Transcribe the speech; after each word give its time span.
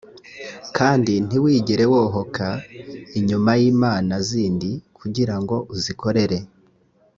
kandi 0.77 1.13
ntiwigere 1.27 1.83
wohoka 1.93 2.47
inyuma 3.19 3.51
y’imana 3.61 4.13
zindi 4.27 4.69
kugira 4.97 5.35
ngo 5.41 5.55
uzikorere. 5.75 6.37